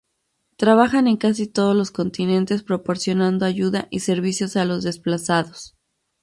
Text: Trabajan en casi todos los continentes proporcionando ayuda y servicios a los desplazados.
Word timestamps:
Trabajan 0.57 1.07
en 1.07 1.15
casi 1.15 1.45
todos 1.45 1.75
los 1.75 1.91
continentes 1.91 2.63
proporcionando 2.63 3.45
ayuda 3.45 3.87
y 3.91 3.99
servicios 3.99 4.55
a 4.57 4.65
los 4.65 4.81
desplazados. 4.83 5.75